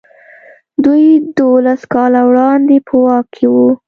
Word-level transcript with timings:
دوی 0.83 1.05
دولس 1.39 1.81
کاله 1.93 2.21
وړاندې 2.29 2.77
په 2.87 2.93
واک 3.03 3.25
کې 3.35 3.45
وو. 3.53 3.69